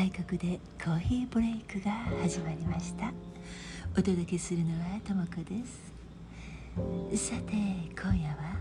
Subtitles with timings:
[0.00, 1.90] 外国でコーヒーブレイクが
[2.22, 3.12] 始まりました。
[3.92, 5.62] お届けするのはともこで
[7.18, 7.28] す。
[7.30, 8.56] さて今夜は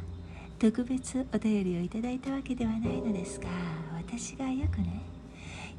[0.59, 3.47] 特別お便りをいただいたわけではないのですが
[3.95, 5.01] 私がよくね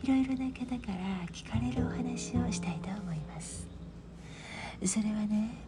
[0.02, 3.68] いろいろな方から聞かれるお話をしたいと思います。
[4.86, 5.58] それはね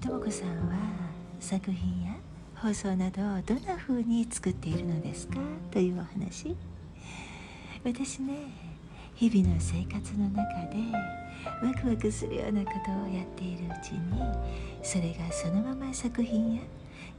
[0.00, 0.74] ともこさんは
[1.38, 2.16] 作品や
[2.56, 5.36] 放送などをどんな風に作っているのですか
[5.70, 6.56] というお話。
[7.84, 8.73] 私ね
[9.14, 10.76] 日々の生活の中で
[11.62, 14.00] ワクワクするようなことをやっているうちに
[14.82, 16.62] それがそのまま作品や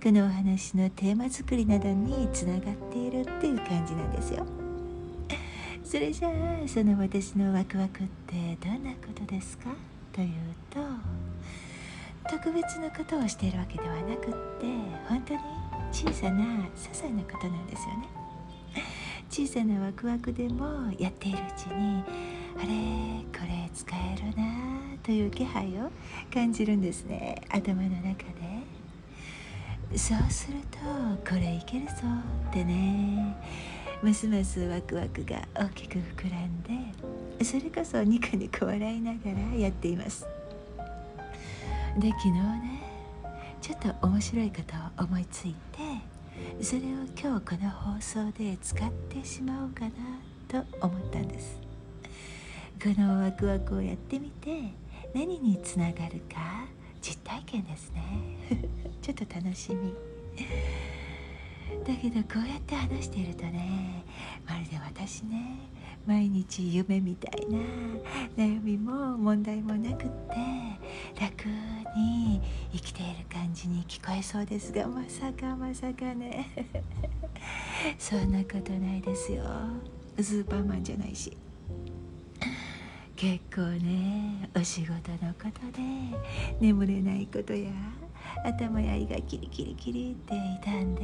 [0.03, 4.45] このお話のテーマ作りなどにつながっているっていう感じなんですよ。
[5.83, 9.69] それじゃあその私のワクワクってどんなことですか？
[10.11, 10.29] という
[10.69, 10.79] と
[12.29, 14.65] 特別なことをしているわけではなくって
[15.07, 15.39] 本当に
[15.91, 18.07] 小さな些細なことなんですよね。
[19.29, 22.03] 小さなワクワクでもやっているうちに
[22.57, 22.67] あれ
[23.37, 25.91] これ使えるなという気配を
[26.33, 27.41] 感じるんですね。
[27.49, 28.65] 頭の中で。
[29.97, 30.77] そうすると
[31.29, 31.93] これいけるぞ
[32.49, 33.35] ってね。
[34.01, 39.19] ますますワクワクが大きく膨らんでそれこそニコニコ笑いなが
[39.53, 40.25] らやっています。
[41.97, 42.81] で昨日ね
[43.61, 45.79] ちょっと面白いことを思いついて
[46.61, 46.83] それを
[47.19, 51.59] 今日この放送で使ってしまおうかなと思ったんです。
[52.81, 54.71] このワクワクをやってみて
[55.13, 56.65] 何につながるか
[57.01, 58.01] 実体験ですね。
[59.01, 59.93] ちょっと楽しみ。
[61.85, 64.03] だけどこうやって話しているとね
[64.47, 65.59] まるで私ね
[66.05, 67.57] 毎日夢みたいな
[68.37, 70.35] 悩みも問題もなくって
[71.19, 71.47] 楽
[71.97, 72.41] に
[72.73, 76.49] 生きている感じに聞こえそうですがまさかまさかね。
[77.97, 79.43] そんなことないですよ。
[80.19, 81.35] スーパーマンじゃないし。
[83.15, 84.91] 結構ねお仕事
[85.25, 85.81] のことで
[86.59, 87.71] 眠れないことや
[88.43, 91.01] 頭や胃がキリキリキリって痛んで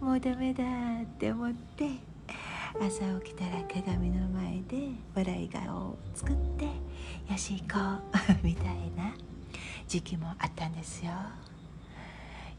[0.00, 0.62] もうダメだ
[1.02, 1.88] って思って
[2.80, 9.14] 朝起きたら鏡の前で笑い顔を作ってよし行こう みたいな
[9.88, 11.12] 時期もあったんですよ。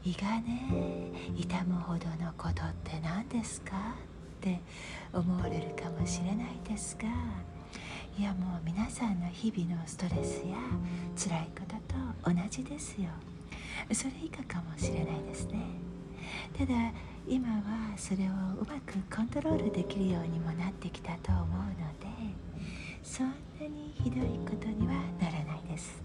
[0.04, 3.94] 胃がね痛むほどのことって何ですか？
[4.38, 4.60] って
[5.12, 7.08] 思われるかもしれないですが
[8.16, 10.56] いやもう皆さんの日々のストレスや
[11.16, 11.74] 辛いこと
[12.28, 13.08] と同じですよ。
[13.92, 15.58] それ以下かもしれないですね。
[16.58, 16.74] ただ
[17.26, 22.06] 今はそれをうまくコントロールできるようにもなってきたと思うので
[23.02, 23.28] そん
[23.60, 26.02] なにひどいことにはならないです。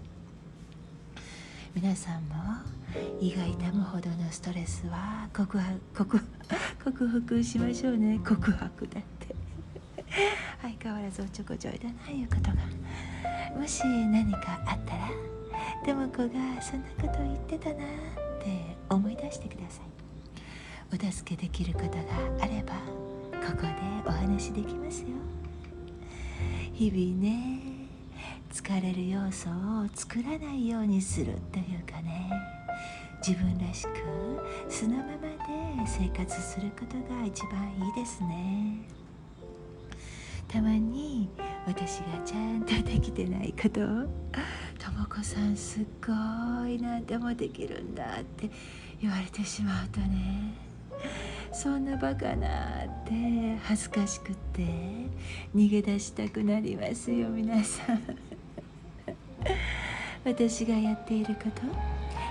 [1.74, 2.34] 皆さんも
[3.18, 6.20] 胃が痛むほどのストレスは告白告
[6.84, 8.20] 克服しましょうね。
[8.24, 9.34] 告白だって。
[10.60, 13.58] 相変わらずおちょこちょいだないうことが。
[13.58, 15.08] もし何かあったら
[15.84, 17.78] とも子がそんなこと言ってたなっ
[18.42, 20.01] て思い出してください。
[20.92, 21.94] お助けできることが
[22.38, 22.74] あれば
[23.40, 23.72] ここで
[24.06, 25.08] お話できますよ。
[26.74, 27.88] 日々ね
[28.52, 32.30] 疲れる要素を作らないようにするというかね
[33.26, 33.90] 自分らしく
[34.68, 35.18] 素のままで
[35.86, 38.76] 生活することが一番いいですね。
[40.46, 41.30] たまに
[41.66, 43.84] 私がちゃんとできてないことを
[44.78, 46.12] 「とも子さんすっご
[46.66, 48.50] いなんでもできるんだ」って
[49.00, 50.71] 言われてしまうとね。
[51.52, 54.62] そんなバカなって恥ずかしくって
[55.54, 58.02] 逃げ出したくなりますよ皆さん。
[60.24, 61.62] 私がやっていること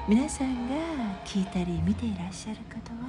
[0.08, 0.76] 皆さんが
[1.26, 3.02] 聞いたり見ていらっしゃることは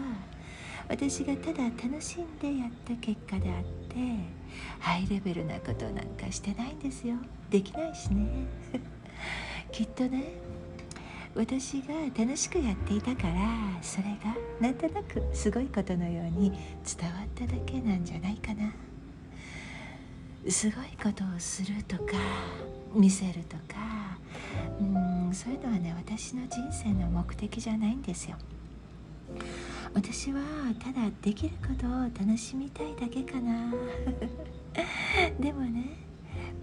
[0.89, 3.97] 私がただ楽しんでやった結果であって
[4.79, 7.17] ハイレベルなことなんかしてないんですよ。
[7.49, 8.47] できないしね。
[9.73, 10.25] きっとね
[11.34, 13.34] 私が楽しくやっていたから
[13.81, 18.73] それがなんとなくすごいことのように伝わっただけなんじゃないかな。
[20.49, 22.14] すごいことをするとか
[22.93, 24.19] 見せるとか
[24.81, 28.37] うんそういうのはね私の人生の目的じゃないんですよ。
[29.94, 30.40] 私は
[30.78, 31.90] ただできることを
[32.26, 33.73] 楽しみたいだけかな。
[35.38, 35.96] でもね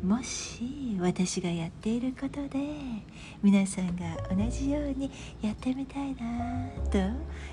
[0.04, 2.60] もし私がやっていることで
[3.44, 5.12] 皆さんが同じように
[5.42, 6.98] やってみたいなと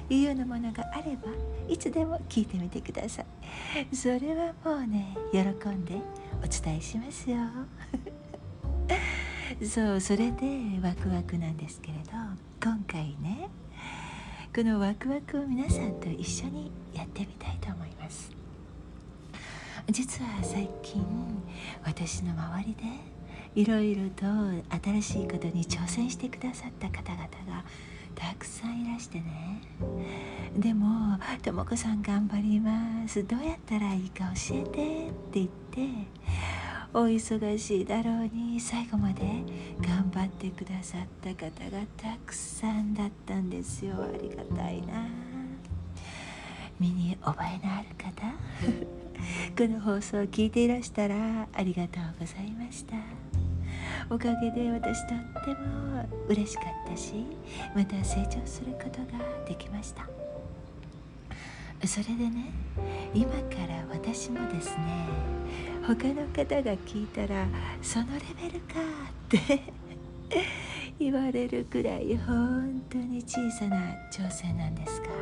[0.08, 1.28] いうようなものがあれば
[1.68, 3.26] いつでも聞いてみてください。
[3.94, 5.94] それはもうね喜んで
[6.36, 7.38] お伝えしますよ。
[9.66, 10.46] そうそれで
[10.80, 12.12] ワクワクなんですけれど
[12.62, 13.48] 今回ね
[14.54, 18.45] このワクワクを皆さんと一緒にやってみたいと思います。
[19.90, 21.04] 実は最近
[21.84, 22.82] 私の周りで
[23.60, 24.26] いろいろと
[24.84, 27.64] 新しいことに挑戦してくださった方々が
[28.14, 29.60] たくさんいらしてね。
[30.56, 33.24] でも「とも子さん頑張ります。
[33.24, 35.88] どうやったらいいか教えて」って言って
[36.92, 39.22] お忙しいだろうに最後まで
[39.80, 43.94] 頑張ってくださった方がたくさんだったんですよ。
[44.02, 45.06] ありがたいな。
[46.78, 48.34] 身に覚えのある方。
[49.56, 52.94] この放送を聞いていらしたらありがとうございました。
[54.08, 57.24] おかげで私とっても嬉しかったし
[57.74, 60.06] また成長することができました。
[61.86, 62.52] それでね
[63.14, 65.08] 今から私もですね
[65.86, 67.46] 他の方が聞いたら
[67.82, 69.62] そのレベルかって
[70.98, 73.76] 言われるくらい本当に小さな
[74.10, 75.12] 挑戦なんですがこ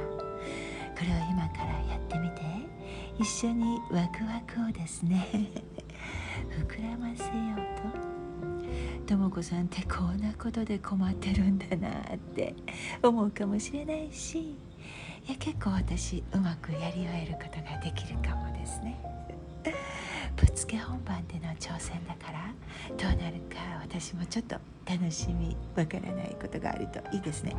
[1.02, 2.73] れを今からやってみて。
[3.18, 5.26] 一緒にワクワクをですね
[6.50, 8.14] 膨らませようと。
[9.06, 12.54] とも子さんってこんなことで困ってるんだなって
[13.02, 14.56] 思うかもしれないしい
[15.28, 18.98] や結構私うまくやり終えることができるかもですね。
[20.36, 22.52] ぶつけ本番での挑戦だから
[22.96, 27.54] どうなるか私もちょっと楽しみわからないことがあるといいですね。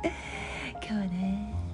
[0.88, 1.67] 今日ね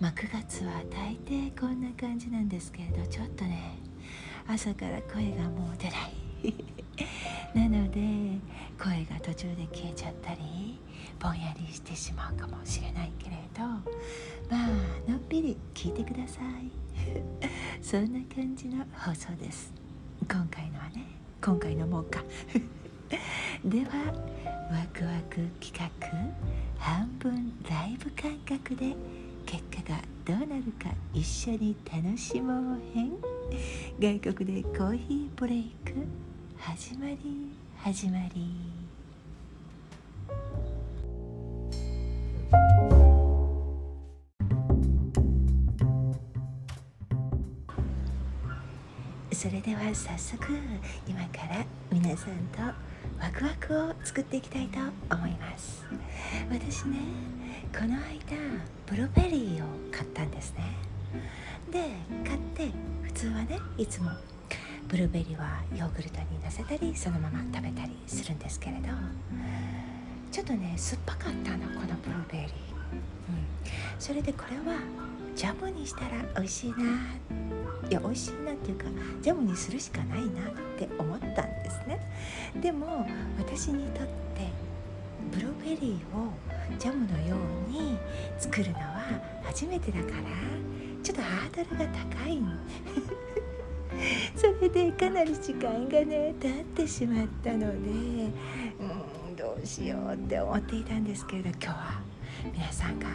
[0.00, 3.78] まあ、9月は大抵こんな感じなんですけれどちょっとね
[4.46, 6.14] 朝から声がもう出ない。
[7.54, 8.00] なので
[8.78, 10.78] 声が途中で消えちゃったり
[11.18, 14.68] ぼんやりしてしまうかもしれないけれどまあ
[15.08, 16.70] のんびり聞いてください。
[17.80, 19.72] そんな感じの放送です。
[20.30, 21.06] 今回のはね
[21.42, 22.22] 今回のもうか。
[23.64, 24.12] では
[24.70, 26.34] ワクワク企画
[26.78, 28.94] 半分ライブ感覚で
[29.54, 33.12] 結果がどうなるか一緒に楽しもう編
[34.00, 35.92] 外国でコーヒーブレイク
[36.58, 37.18] 始まり
[37.76, 38.50] 始まり。
[49.30, 50.42] それでは早速
[51.06, 54.78] 今から皆さんとワクワクを作っていきたいと
[55.14, 55.84] 思います。
[56.50, 56.98] 私ね
[57.76, 58.02] この間
[58.86, 60.76] ブルーベリーを買ったんですね。
[61.70, 61.80] で
[62.26, 62.70] 買って
[63.02, 64.10] 普通はねいつも
[64.88, 68.88] ブルーベリーはヨーグルトにのせたりそのまま食べたりするんですけれど
[70.30, 72.52] ちょっとね酸っぱかったのこのブルーベリー、うん、
[73.98, 74.78] それでこれは
[75.34, 76.76] ジャムにしたら美味しいな。
[77.88, 78.84] いや美味しいなっていうか
[79.20, 82.00] ジャムにするしかないなって思ったんですね。
[82.60, 83.06] でも
[83.38, 84.48] 私にとって
[85.32, 86.30] ブルーベリーを
[86.78, 87.36] ジャムのよ
[87.68, 87.98] うに
[88.38, 89.04] 作るのは
[89.42, 90.12] 初めてだから
[91.02, 92.40] ちょっとハードルが高い。
[94.34, 97.66] それでかなり時間がね経ってしまったので
[99.28, 102.00] うんどうしようって思っていたんですけれど今日は
[102.52, 103.06] 皆さんが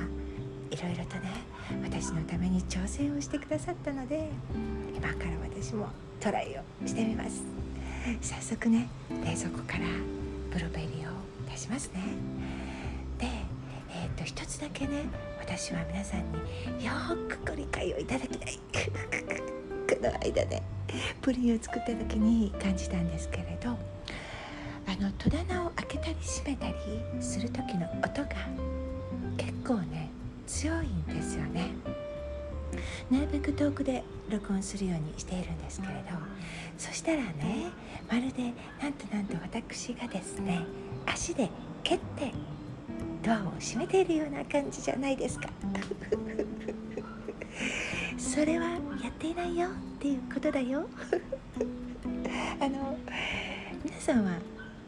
[0.71, 1.48] いろいろとね
[1.83, 4.29] 私のために挑戦をしてくださったので
[4.95, 5.87] 今から私も
[6.19, 7.43] トライをしてみます。
[8.21, 9.85] 早速ね冷蔵庫から
[10.51, 11.11] ブルーベリーを
[11.49, 12.01] 出しますね。
[13.17, 13.27] で
[13.91, 15.03] えっ、と一つだけね
[15.39, 16.23] 私は皆さん
[16.77, 16.91] によ
[17.27, 18.59] くご理解をいただきたい。
[19.89, 20.61] この間ね
[21.21, 23.75] プリンを作った時に感じたんですけれどあ
[25.01, 26.75] の戸棚を開けたり閉めたり
[27.19, 28.29] する時の音が
[29.37, 30.08] 結構ね
[30.49, 31.75] 強いんですよね。
[33.11, 35.99] なるべく遠くで録音するようにしているんですけれど
[36.77, 37.71] そしたらね
[38.07, 40.61] まるでなんとなんと私がですね
[41.05, 41.49] 足で
[41.83, 42.31] 蹴って
[43.23, 45.49] ドアを閉めているような感じじゃないですか。
[48.17, 48.65] それは
[49.03, 50.87] やっていないよっていうことだよ。
[52.59, 52.97] あの
[53.83, 54.37] 皆さんは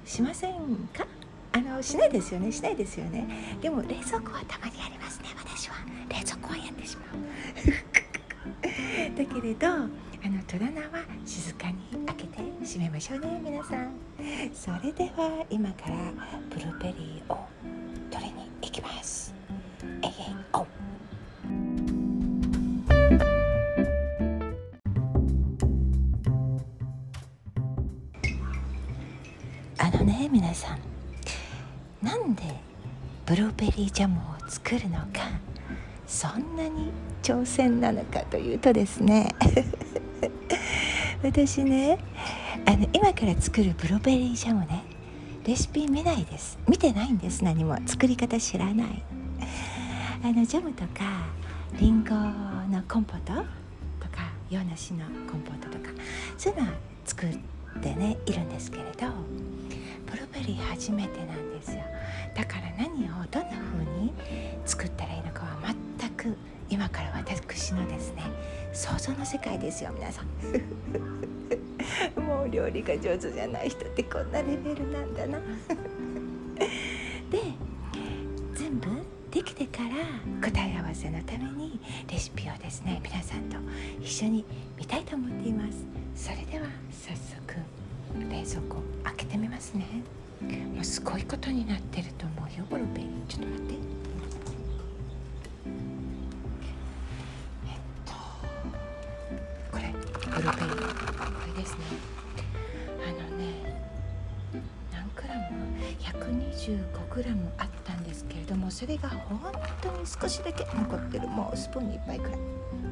[0.05, 0.53] しません
[0.93, 1.05] か？
[1.53, 2.51] あのしないですよね。
[2.51, 3.57] しないですよね。
[3.61, 5.29] でも冷蔵庫はたまにありますね。
[5.37, 5.75] 私は
[6.09, 7.07] 冷蔵庫はやってしまう。
[9.17, 9.77] だけれどあ
[10.29, 13.93] の戸棚は静かに開けて閉めましょうね皆さん。
[14.53, 15.95] それでは今から
[16.49, 17.37] ブルーベリーを
[18.09, 19.40] 取りに行きます。
[33.31, 35.21] ブルーベリージャムを作るのか
[36.05, 36.91] そんなに
[37.23, 39.33] 挑戦なのかというとですね
[41.23, 41.97] 私ね
[42.65, 44.83] あの今から作るブルーベリージャムね
[45.45, 46.59] レシピ見ないです。
[46.67, 47.41] 見てないんです。
[47.41, 49.03] 何も作り方知らない。
[50.23, 51.23] あのジャムとか
[51.79, 55.89] りんごのコンポートとか洋梨のコンポートとか
[56.37, 56.73] そういうのは
[57.05, 57.29] 作っ
[57.81, 59.07] てねいるんですけれど
[60.11, 61.77] ブルーベリー初めてなんですよ。
[62.35, 64.13] だから何をどんな風に
[64.65, 66.35] 作ったらいいのかは全く
[66.69, 68.23] 今から私のですね
[68.73, 70.25] 想像の世界ですよ皆さん。
[72.21, 75.39] もう料理が上手じゃない人ってこんなレベルなんだな。
[77.31, 77.39] で
[78.53, 78.87] 全部
[79.31, 79.89] できてから
[80.45, 83.55] 答え合わせのためにレシピをですね皆さんと
[84.01, 84.45] 一緒に
[84.77, 85.85] 見たいと思っています。
[86.15, 87.80] それでは早速。
[88.29, 89.85] 冷蔵庫開けてみますね。
[90.73, 93.27] もうすごいことになってると思うよボルベリー。
[93.27, 93.73] ちょっと待って。
[97.67, 98.13] えっと
[99.71, 100.93] これボルベリー。
[101.17, 101.83] これですね。
[103.05, 103.45] あのね
[104.91, 105.67] 何グラム
[105.99, 109.39] ？125グラムあったんですけれどもそれが本
[109.81, 111.27] 当に少しだけ残ってる。
[111.27, 112.39] もうスプーンに1杯くらい。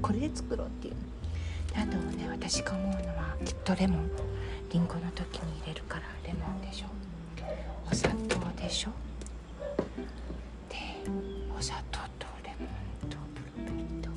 [0.02, 0.96] これで作ろうっていう
[1.76, 4.29] あとね私が思うのはきっとレモン。
[4.70, 6.86] りんごの時に入れるからレモンでしょ。
[7.92, 8.92] お砂糖でしょ。
[10.70, 10.76] で
[11.58, 14.10] お砂糖とレモンとブルーベリーと。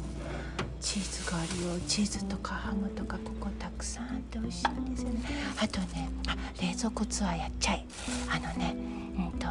[0.81, 5.21] チーズがあるよチーズとかハムとかここたくさんあって美味しいんですよね。
[5.63, 7.87] あとねあ冷蔵庫ツアーやっちゃい。
[8.29, 8.77] あのね
[9.17, 9.47] うんと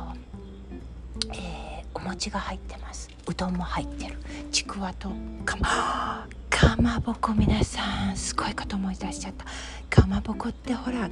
[1.33, 3.09] えー、お餅が入ってます。
[3.27, 4.17] うどんも入ってる。
[4.51, 5.09] ちくわと
[5.45, 9.45] かま かまぼこ皆さんすごいこと思い出しちゃった。
[9.91, 11.09] かまぼこってほら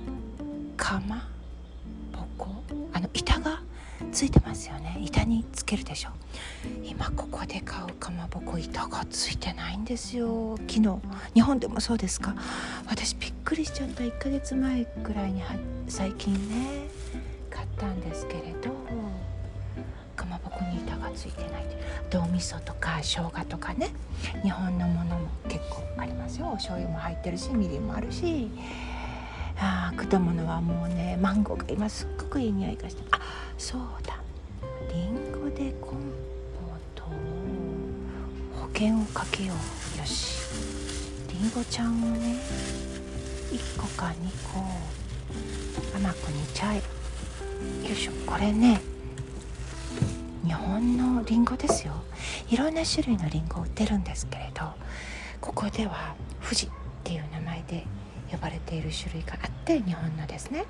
[0.77, 1.27] かま
[2.13, 2.63] ぼこ？
[2.93, 3.61] あの板が
[4.13, 4.97] ついてますよね。
[5.03, 6.11] 板につけるでしょ。
[6.85, 10.57] 今ここで買うかまぼこ板がついてないんですよ。
[10.69, 11.01] 昨日。
[11.33, 12.33] 日本でもそうですか。
[12.87, 14.05] 私びっくりしちゃった。
[14.05, 15.43] 1ヶ月前ぐらいに
[15.89, 16.87] 最近ね
[17.49, 18.69] 買ったんですけれど。
[21.19, 21.65] ついてない
[22.17, 23.91] お味噌とか生姜とかね。
[24.41, 26.47] 日本のものも結構ありますよ。
[26.47, 28.49] お醤油も入ってるしみりんもあるし。
[29.57, 33.03] あ果物はもうねマンゴーが今すっごくいい匂いがして。
[33.11, 33.19] あ
[33.57, 34.17] そうだ。
[34.93, 37.03] りんごでコンポート
[38.61, 39.99] 保険をかけよう。
[39.99, 40.39] よし。
[41.27, 42.37] りんごちゃんをね
[43.51, 44.13] 1個か2
[44.53, 44.61] 個
[45.97, 46.77] 甘く煮ちゃえ。
[46.77, 46.81] よ
[47.91, 48.11] いしょ。
[48.25, 48.81] これね
[50.45, 51.93] 日本のりんごですよ。
[52.49, 54.71] いろんな種類のりんご売ってるんですけれど
[55.41, 56.69] ここでは富士っ
[57.03, 57.85] ていう名前で
[58.31, 60.65] 呼ばれている種類があって日本のですね。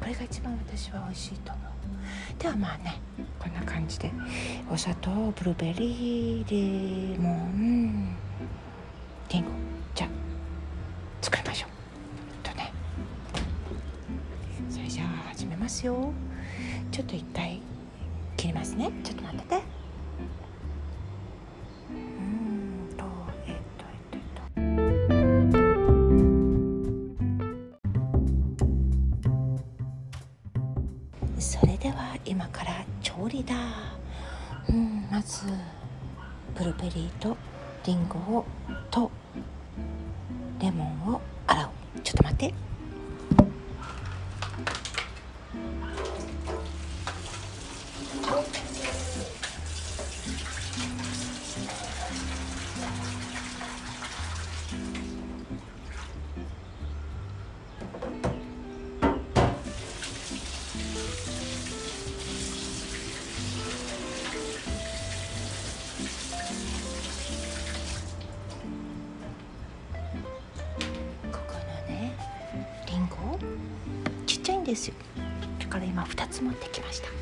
[0.00, 1.64] これが一番私は美味しいと思う。
[2.38, 3.00] ではまあね
[3.38, 4.10] こんな感じで
[4.70, 8.16] お砂糖ブルーベリーレモン
[9.30, 9.50] りんご
[9.94, 10.10] じゃあ
[11.22, 11.70] 作りましょう。
[12.42, 12.72] とね。
[14.68, 16.12] それじゃあ始めますよ。
[16.90, 17.53] ちょっと一回
[18.74, 18.92] ますね。
[19.02, 19.62] ちょっと待ってて。
[21.90, 23.04] うんと
[23.46, 24.62] えっとえっとえ
[25.48, 25.52] っ
[31.34, 31.40] と。
[31.40, 33.54] それでは今から調理だ。
[34.68, 35.46] うんまず
[36.56, 37.36] ブルーベリーと
[37.84, 38.44] リンゴを
[38.90, 39.10] と
[40.60, 41.68] レモンを洗う。
[42.02, 42.54] ちょっと待って。
[76.34, 77.06] つ持ってきました。
[77.06, 77.12] よ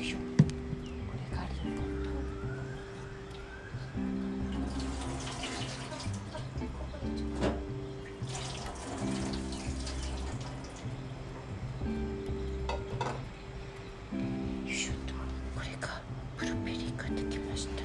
[0.00, 0.16] いしょ。
[0.16, 2.26] これがリンゴとよ
[14.66, 15.14] いしょと
[15.54, 16.02] これが
[16.36, 17.84] ブルーベリー買ってきました。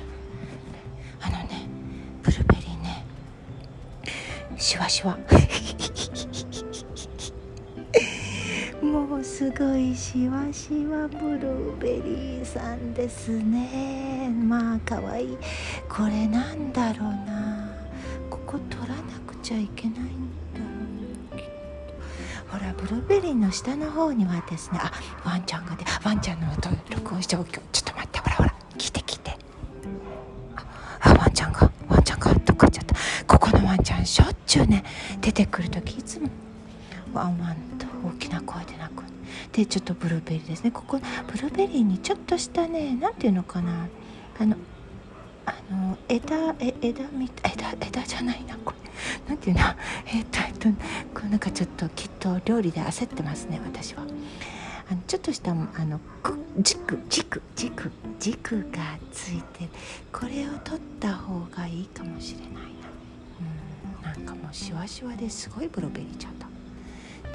[1.27, 1.69] あのね
[2.23, 3.05] ブルーベリーね
[4.57, 5.15] シワシワ
[9.51, 14.29] ごいしわしわブルーベリーさんですね。
[14.29, 15.33] まあかわい。
[15.33, 15.37] い
[15.89, 17.69] これなんだろうな。
[18.29, 20.03] ここ取らなくちゃいけないん
[20.53, 20.65] だろ
[22.55, 24.79] うほらブルーベリーの下の方にはですね。
[24.81, 24.91] あ
[25.25, 28.55] ワンちゃんがねワンちゃんの音録音しておきちょっと待ってほらほら。
[28.77, 29.37] 聞いて聞いて。
[31.01, 32.95] あワンちゃんがワンちゃんがとかっちゃった。
[33.27, 34.83] ここのワンちゃんしょっちゅうね
[35.19, 36.29] 出てくる時いつも
[37.13, 39.03] ワンワンと大きな声で鳴く。
[39.51, 40.71] でちょっとブルーベリーですね。
[40.71, 43.87] ここブルーベリーにちょっとしたね何ていうのかな。
[44.39, 44.55] あの
[45.45, 48.91] あの枝え枝み枝枝じゃないなこれ。
[49.27, 49.61] なんていうの？
[50.05, 50.69] えっとえっと
[51.13, 54.03] こうなんかちょっときっと料理で焦ってますね私は。
[54.89, 55.99] あのちょっとしたあの
[56.59, 59.69] 軸軸軸軸がついて
[60.11, 62.59] これを取った方がいいかもしれないな。
[64.13, 66.47] うんなんかもうしわしわですごいブロベリーちゃんだ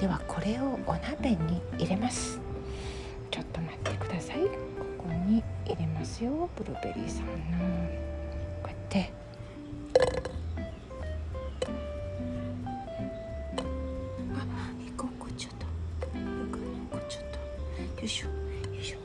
[0.01, 2.39] ではこれをお鍋に入れます。
[3.31, 4.37] ちょっと待ってください。
[4.37, 4.51] こ
[4.99, 6.49] こに入れますよ。
[6.55, 7.33] ブロベリーさんの
[8.63, 8.99] こうやって。
[17.99, 18.33] よいしょよ
[18.81, 18.99] いしょ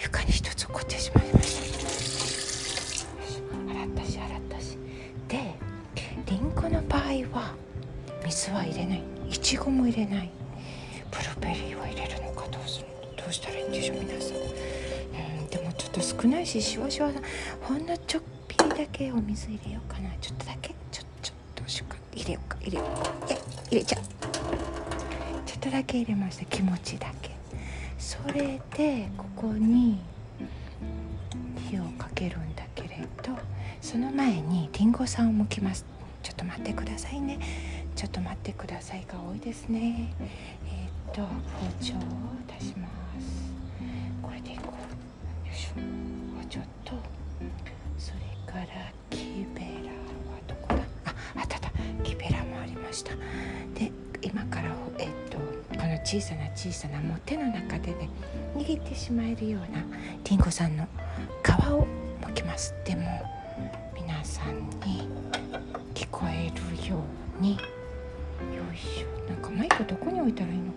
[0.00, 4.78] 床に一つこってしまいました洗ったし洗ったし。
[5.26, 5.54] で
[6.26, 7.54] りんごの場合は
[8.24, 9.19] 水は入れない。
[9.30, 10.30] いちごも入れない。
[11.10, 14.36] ブルーベリーは入れるのかどうするどうしたらいいんでしょう皆さん。
[14.36, 17.10] うんでもちょっと少ないししわしわ
[17.62, 20.10] ほんのちょっぴりだけお水入れようかな。
[20.20, 22.56] ちょっとだけちょちょどうしようか入れようか。
[22.60, 23.12] 入れようか
[23.70, 24.02] 入れちゃう
[25.46, 27.30] ちょっとだけ入れました気持ちだけ。
[27.98, 30.00] それでここに
[31.68, 33.38] 火をかけるんだけれど
[33.80, 35.84] その前にりんごさんを剥きます。
[36.22, 37.38] ちょっと待ってくださいね。
[38.00, 40.14] ちょっと待ってくださいが多いですね。
[40.18, 41.28] えっ、と包
[41.82, 41.98] 丁を
[42.58, 42.88] 出しま
[43.20, 43.52] す。
[44.22, 44.72] これでいこ
[45.44, 45.46] う。
[45.46, 45.72] よいしょ。
[46.40, 46.94] 包丁と。
[47.98, 50.82] それから木べらはどこだ？
[51.04, 51.70] ああったあった。
[52.02, 53.12] 木べらもありました。
[53.74, 53.92] で
[54.22, 58.08] 今からえっ、とこの小さな小さなもう手の中でね
[58.56, 59.84] 握ってしまえるような
[60.24, 60.88] りんごさんの
[61.44, 61.86] 皮を
[62.22, 62.74] 剥きます。
[62.82, 63.02] でも
[63.94, 65.06] 皆さんに
[65.92, 66.50] 聞こえ
[66.82, 66.96] るよ
[67.38, 67.58] うに。
[68.80, 69.30] しょ。
[69.30, 70.72] なんかマイクどこに置いたらいいの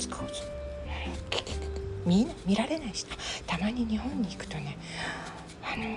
[0.00, 0.26] 使うぞ
[2.06, 3.06] 見見られないし
[3.46, 4.78] たまに日本に行くとね
[5.62, 5.96] あの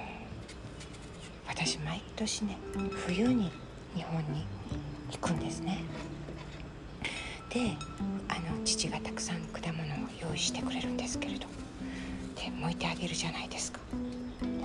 [1.47, 2.57] 私毎年ね
[2.91, 3.51] 冬に
[3.95, 4.45] 日本に
[5.11, 5.83] 行くんですね。
[7.49, 7.77] で
[8.27, 11.45] あの父がたくさん果物を用意してくれるんですけれど
[12.35, 13.79] で剥いてあげるじゃないですか。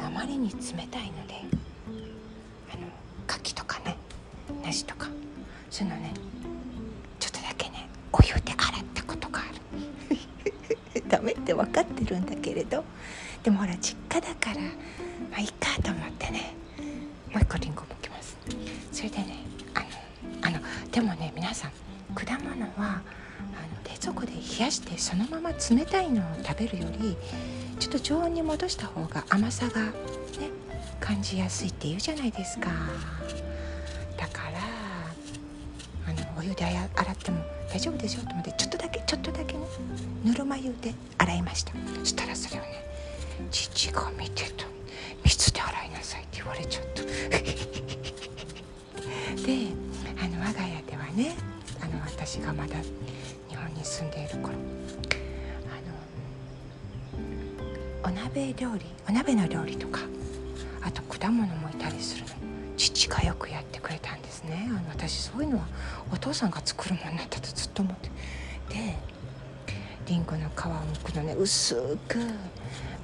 [0.03, 0.57] あまりに冷
[0.90, 1.35] たいので
[2.72, 2.87] あの
[3.27, 3.96] 柿とかね
[4.64, 5.09] 梨とか
[5.70, 6.12] そういうのね
[7.20, 8.48] ちょっとだけねお湯で
[11.49, 12.85] って分かってるんだけれど
[13.43, 14.61] でもほら実家だから
[15.31, 16.55] まあいいかと思ってね
[17.33, 18.37] もう一個りんごもきます。
[18.93, 19.39] それでね
[19.75, 21.71] あのあのでもね皆さん
[22.15, 23.01] 果物はあの
[23.85, 27.17] 冷蔵庫で冷やしてそのまま冷たいのを食べるより
[27.79, 29.93] ちょっと常温に戻した方が甘さがね
[31.01, 32.69] 感じやすいって言うじゃないですか。
[34.19, 34.59] だから
[36.09, 39.61] あのお湯で洗っても大丈夫でしょと思ってちょっとだけちょっとだけね
[40.25, 40.93] ぬるま湯で
[41.59, 41.73] した。
[41.99, 42.85] そしたらそれをね
[43.51, 44.64] 父が見てた
[45.25, 47.03] 水で洗いなさいって言われちゃった。
[49.44, 49.68] で
[50.21, 51.37] あの我が家ではね
[51.81, 52.77] あの私がまだ
[53.49, 54.55] 日本に住んでいる頃
[58.05, 60.01] あのお鍋料理お鍋の料理とか
[60.83, 62.29] あと果物もいたりするの。
[62.77, 64.68] 父がよくやってくれたんですね。
[64.71, 65.66] あの私そういうのは
[66.12, 68.09] お父さんが作るものだったとずっと思って。
[68.68, 68.97] で
[70.09, 70.71] りんごの皮を
[71.05, 71.35] 剥くのね。
[71.35, 72.18] 薄く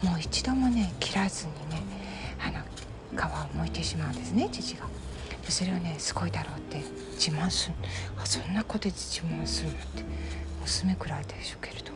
[0.03, 1.83] もう一度もね切らずにね
[2.41, 2.61] あの
[3.13, 3.25] 皮
[3.59, 4.87] を剥いてしまうんですね父が。
[5.49, 7.75] それをねすごいだろうって自慢する。
[8.19, 10.03] あそんなことで自慢するのって
[10.63, 11.93] 娘くらいでしょうけれど。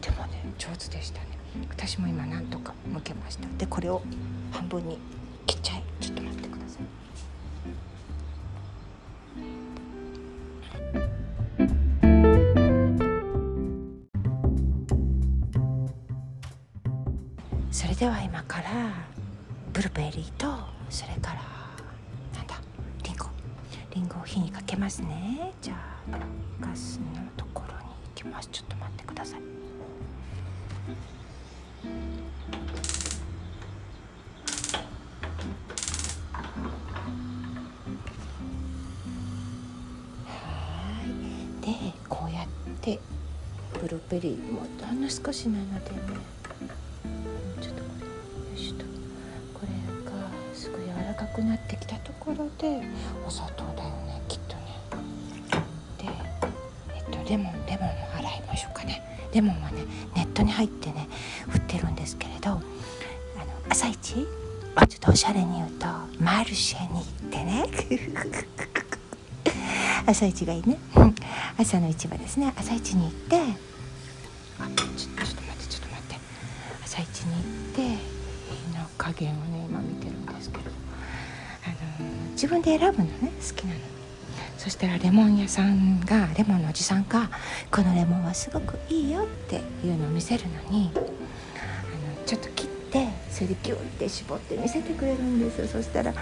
[0.00, 1.26] でもね上手でしたね。
[1.68, 3.46] 私も今なんとか剥けました。
[3.58, 4.02] でこれを
[4.52, 4.98] 半分に
[5.46, 5.82] 切っちゃえ。
[6.00, 6.22] ちょっと
[25.02, 25.52] にかけますね。
[25.60, 25.78] じゃあ
[26.60, 27.04] ガスの
[27.36, 28.48] ところに行きます。
[28.50, 29.40] ちょっと待ってください。
[29.40, 29.44] は
[41.62, 41.66] い。
[41.66, 41.72] で
[42.08, 42.46] こうやっ
[42.80, 42.98] て
[43.80, 45.96] ブルーベリーもほんの少しなのでね。
[47.60, 48.84] ちょっとこれよしと。
[49.54, 49.68] これ
[50.10, 50.12] が
[50.54, 52.82] すごい柔らかくなってきたところで
[53.26, 54.22] お砂糖だよね。
[57.28, 59.02] レモンレモンも洗いましょうかね。
[59.32, 59.84] レモンはね
[60.14, 61.08] ネットに入ってね
[61.52, 62.62] 売ってるんですけれどあの
[63.68, 64.26] 朝一ちょっ
[65.00, 65.86] とおしゃれに言うと
[66.20, 67.64] マルシェに行ってね。
[70.06, 70.78] 朝一がいいね。
[71.58, 72.52] 朝の市場ですね。
[72.56, 73.40] 朝市に行って
[74.60, 76.16] あちょちょっと待ってちょっと待って。
[76.84, 77.42] 朝市に行っ
[77.74, 77.80] て
[78.72, 80.70] 火の加減をね今見てるんですけど。
[81.66, 83.32] あの自分で選ぶのね。
[84.76, 87.30] したらレモン屋さんがレモンのおじさんが
[87.72, 91.06] 「このレモンはすごくいいよ」っていうのを見せるのにあの
[92.26, 95.66] ちょっと切ってそれでギュッて絞って見せてくれるんですよ。
[95.66, 96.12] そしたら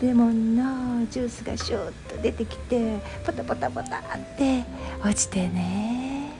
[0.00, 4.02] レモンのジュースがシュッと出てきてポタポタポタっ
[4.38, 4.64] て
[5.04, 6.32] 落ちてね。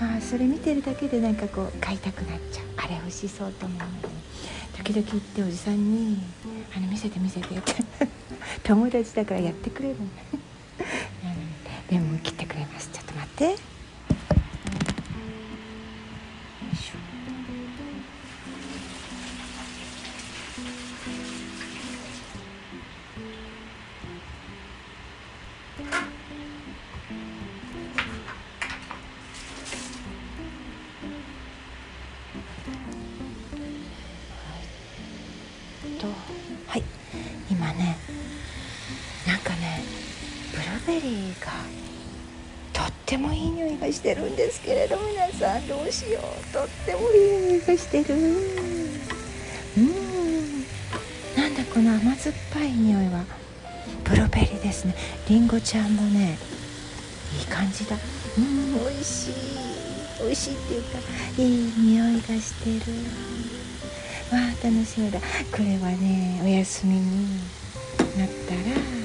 [0.00, 2.64] あそれ見てるだけでなんかこう買いたくなっちゃう。
[2.78, 4.08] あれ美味しそうと思うので
[4.78, 6.22] 時々行っておじさんに
[6.74, 7.74] 「あの見せて見せて」って。
[8.64, 10.47] 友達だからやってくれるの。
[11.90, 12.90] レモン切ってくれます。
[12.92, 13.44] ちょっと待って。
[13.44, 13.50] よ
[16.70, 16.98] いしょ
[36.66, 36.82] はい。
[37.50, 37.96] 今ね
[40.88, 41.52] ベリーが
[42.72, 46.22] とってもいい匂いがしてるんですけれど皆さんどうしよう。
[46.52, 48.14] とってもいい匂いがしてる。
[49.76, 50.64] うん。
[51.36, 53.22] なんだこの甘酸っぱい匂いは。
[54.02, 54.94] ブルーベリーですね。
[55.28, 56.38] りんごちゃんもね
[57.38, 57.94] いい感じだ。
[58.38, 59.34] うん美味しい。
[60.22, 60.98] 美味しいっていうか
[61.36, 62.96] いい匂いがしてる。
[64.32, 65.20] わあ楽しみだ。
[65.20, 67.40] これはねお休みに
[68.16, 68.97] なったら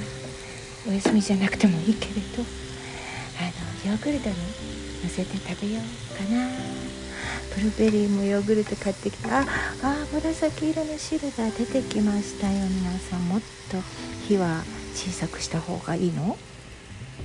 [0.88, 2.44] お休みじゃなくてもいいけれど。
[3.40, 3.46] あ
[3.86, 4.36] のヨーグルトに
[5.04, 5.84] のせて食べよう
[6.16, 6.50] かな。
[7.56, 9.46] ブルーベリーもヨーグルト買ってきたあ
[9.82, 12.66] あ紫色の汁が出てきましたよ。
[12.68, 13.42] 皆さんもっ
[13.72, 13.78] と
[14.28, 16.38] 火は小さくした方がいいの？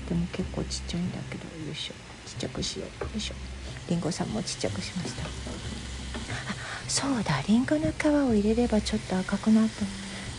[0.08, 1.44] でも結構ちっちゃいんだけど。
[1.44, 1.94] よいしょ。
[2.26, 3.04] ちっちゃくしよう。
[3.04, 3.34] よいしょ。
[3.88, 5.24] りんごさんもちっちゃくしました。
[5.24, 5.28] あ
[6.88, 7.42] そうだ。
[7.46, 9.84] りんごの皮を入れればちょっと赤くなった。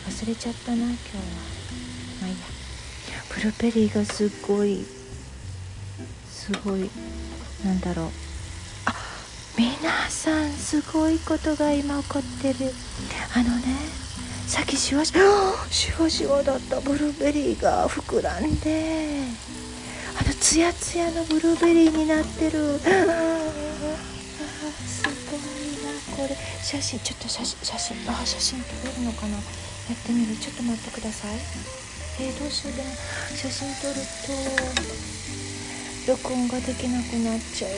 [0.10, 1.49] 忘れちゃったな今日は。
[3.40, 4.84] ブルーベリーがすっごい
[6.30, 6.90] すごい
[7.64, 8.06] なんだろう。
[8.86, 8.94] あ
[9.58, 12.70] 皆さんすごいことが今起こってる。
[13.34, 13.64] あのね
[14.46, 15.24] さっきシワシワ
[15.72, 16.82] シワシワだった。
[16.82, 19.24] ブルーベリーが膨らんで。
[20.20, 22.52] あのツヤツヤのブルーベリーになってる。
[22.52, 23.00] すごい
[25.80, 26.36] なこれ。
[26.62, 29.36] 写真ちょっと写写真あ写真撮れるのかな。
[29.38, 29.40] や
[29.94, 30.36] ってみる。
[30.36, 31.89] ちょっと待ってください。
[32.20, 32.74] えー、どうしよう。
[32.76, 32.92] かな
[33.32, 34.36] 写真撮ると
[36.12, 37.72] 録音ができなくなっちゃう。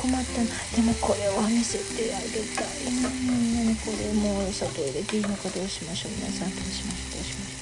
[0.00, 0.18] 困った。
[0.42, 2.70] なでもこれは見せてあげたい。
[2.98, 6.12] なみんなにこれもう砂糖入れていいのかどうしましょう。
[6.18, 7.16] 皆さんどうしましょう。
[7.16, 7.54] どうしまし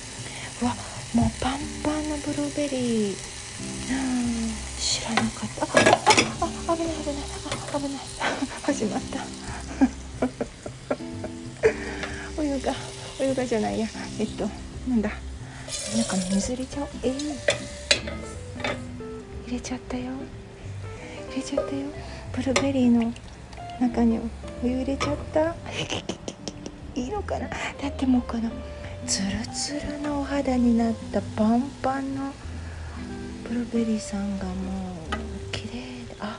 [0.65, 0.65] ょう。
[0.65, 0.75] うわ
[1.13, 3.13] もうパンパンのブルーベリー。
[3.13, 3.17] う
[3.93, 4.57] ん。
[4.81, 5.67] 知らなかった。
[5.67, 5.69] あ
[6.41, 7.25] ああ危ない危ない
[7.75, 8.09] あ危ない。
[8.65, 9.27] 始まった。
[12.41, 12.73] お湯が
[13.21, 13.87] お湯がじゃないや。
[14.19, 14.49] えっと
[14.89, 15.11] なんだ。
[15.97, 16.89] なんか水入れちゃおう。
[17.03, 17.13] えー、
[19.47, 20.05] 入れちゃったよ。
[21.31, 21.83] 入れちゃったよ。
[22.33, 23.13] ブルーベリーの
[23.81, 25.55] 中にお湯入れちゃった。
[26.95, 27.49] いいのかな。
[27.49, 27.55] だ
[27.89, 28.51] ってもうこの
[29.07, 32.33] ツルツルのお肌になったパンパンの
[33.49, 36.17] ブルーベリーさんがもう綺麗で。
[36.21, 36.39] あ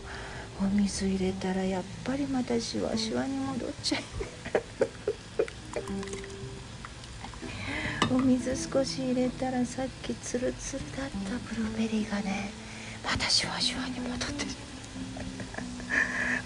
[0.61, 4.01] お水入れたらやっぱりまたシワシワに戻っちゃう。
[8.11, 12.49] お水少し入れたらさっきツルツルだったブルーベリーがね
[13.05, 14.51] またシュワシュワに戻ってる。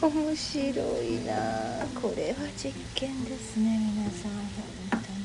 [0.02, 1.88] 面白いな。
[1.96, 4.32] これは実験ですね皆さん。
[4.92, 5.24] 本当に。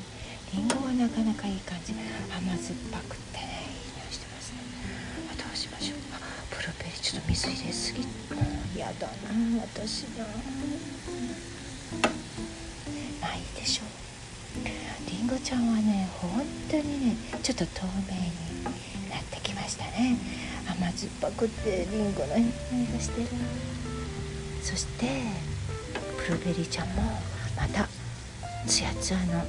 [0.55, 1.93] りんごはなかなかいい感じ。
[1.93, 1.99] 甘
[2.57, 4.59] 酸っぱくてねいい匂いしてますね。
[5.35, 5.99] あどうしましょう。
[6.15, 6.21] あ
[6.55, 8.03] ブルーベリーちょっと水入れすぎ。
[8.03, 8.07] も
[8.77, 9.13] うやだな
[9.63, 10.25] 私な。
[13.21, 14.08] まあいいでしょう。
[15.11, 20.17] りんごちゃんはね本当にねちょっと透明になってきましたね。
[20.67, 23.29] 甘酸っぱくてりんごの匂いがしてる。
[24.63, 25.07] そして
[26.17, 27.03] ブルーベリーちゃんも
[27.57, 27.89] また
[28.67, 29.45] ツヤツヤの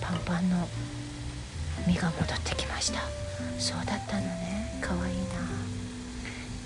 [0.00, 0.68] パンパンの
[1.86, 3.00] 実が戻ってきました。
[3.58, 4.78] そうだったのね。
[4.80, 5.24] かわいいな。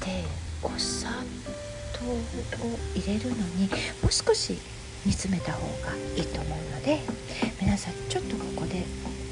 [0.05, 0.25] で
[0.63, 1.11] お砂
[1.93, 2.19] 糖を
[2.95, 3.69] 入れるのに
[4.03, 4.59] もう少し
[5.05, 7.01] 煮詰めた方がいいと思うので
[7.61, 8.85] 皆さんちょっとここで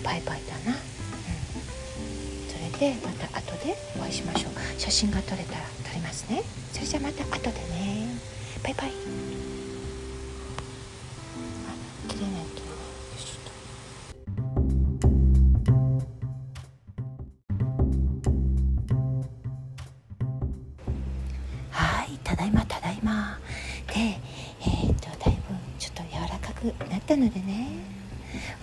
[0.04, 4.52] バイバイだな、うん、それでまた後でお会いしましょう。
[4.78, 6.42] 写真が撮れたら撮りますね。
[6.72, 8.08] それじゃあまた後でね。
[8.62, 9.31] バイバイ。
[27.22, 27.68] のでね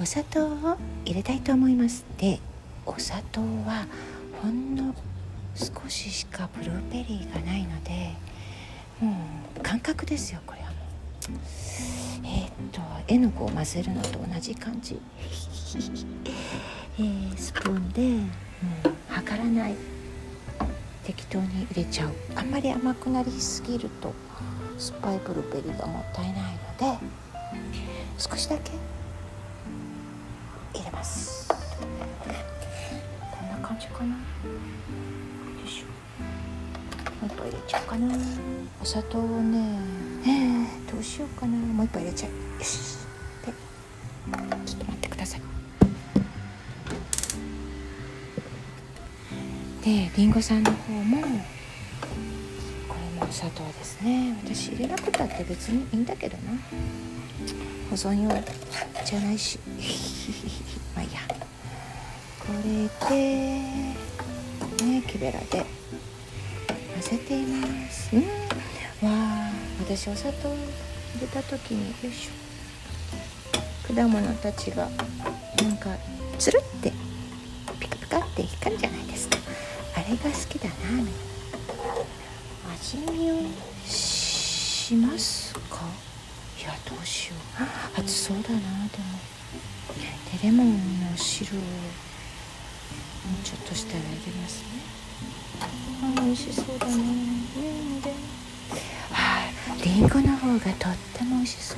[0.02, 2.04] お砂糖を入れたいと思います。
[2.18, 2.40] で
[2.86, 3.88] お砂糖は
[4.42, 4.94] ほんの
[5.56, 8.16] 少ししかブルーベリーがないので
[9.00, 9.16] も
[9.58, 10.76] う感覚ですよこれはもう。
[12.26, 15.00] えー、っと絵の具を混ぜるのと同じ感じ。
[17.00, 18.08] えー、スプーンでも、
[18.86, 19.76] うん、測らない。
[21.04, 22.14] 適当に入れちゃう。
[22.36, 24.14] あんまり甘くなりすぎると
[24.78, 26.60] 酸っぱいブルーベリーがもったいないの
[27.00, 27.06] で
[28.20, 28.72] 少しだけ。
[30.74, 31.48] 入れます。
[31.48, 34.10] こんな感じかな。
[34.10, 34.16] よ
[35.66, 35.86] いしょ。
[37.26, 38.18] もう一杯入れちゃおうかな。
[38.82, 39.80] お砂糖をね
[40.28, 40.92] え。
[40.92, 41.56] どうしようかな。
[41.56, 42.32] もう一杯入れちゃう。
[42.32, 42.98] よし。
[43.46, 43.54] で
[44.66, 45.42] ちょっと待ってください。
[49.82, 51.28] でりんごさんの方もこ
[52.96, 54.36] れもお砂糖ですね。
[54.44, 56.52] 私入れなくたって別にいいんだけどな。
[57.90, 58.30] 保存用
[59.06, 59.60] じゃないし。
[60.96, 61.20] まあいいや。
[62.40, 62.62] これ
[63.16, 63.20] で
[64.86, 65.66] ね木べらで
[66.94, 68.10] 混ぜています。
[68.16, 68.22] うん。
[68.22, 70.56] わあ私お砂糖入
[71.22, 73.94] れた時によいしょ。
[73.94, 74.90] 果物たちが
[75.64, 75.90] なんか
[76.38, 76.92] つるって
[77.80, 79.38] ピカピカって光るじゃないですか。
[79.96, 80.74] あれが好きだな。
[82.74, 83.36] 味見を
[83.88, 85.82] しますか？
[86.60, 87.36] いやどうしよ
[87.96, 88.02] う。
[88.02, 88.60] 熱そうだなでも。
[90.38, 94.68] でレモンの汁をもうちょっとしたら入れますね。
[96.20, 96.94] あ美味しそうだね。
[96.96, 98.14] んで
[99.12, 99.84] はい。
[99.84, 101.78] りんごの方がとっても美味しそう。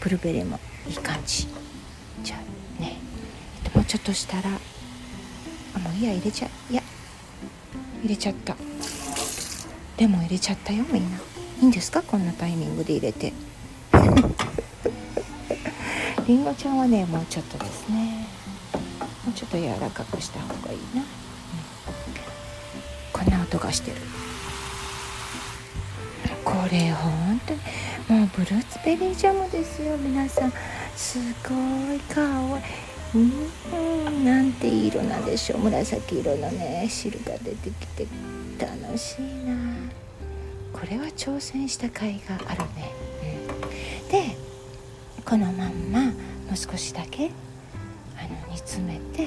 [0.00, 1.46] ブルーベリーもいい感じ。
[2.24, 2.98] じゃあね。
[3.72, 4.50] もうちょっとしたら。
[5.74, 6.82] あもういいや入れちゃいや。
[8.02, 8.56] 入れちゃった。
[9.96, 11.18] レモン入れちゃったよみんな。
[11.60, 12.02] いいんですか？
[12.02, 13.32] こんなタイミングで入れて。
[16.26, 18.26] りんごちゃんはねもうちょっとですね。
[19.24, 21.06] もうちょっと柔らかくした方がいいな、うん、
[23.12, 23.96] こんな音がしてる。
[26.44, 27.60] これ本当に
[28.20, 30.52] もうブルーツベリージャムですよ皆さん。
[30.96, 32.62] すごいかわい
[33.18, 33.22] い
[33.72, 34.24] うん。
[34.24, 35.58] なんていい色なんでしょう。
[35.60, 38.06] 紫色のね汁が出てきて
[38.58, 39.65] 楽しいな。
[40.86, 42.92] これは挑戦した甲斐があるね、
[44.04, 44.36] うん、で
[45.24, 46.12] このまんまも
[46.52, 47.32] う少しだけ
[48.16, 49.24] あの煮詰めて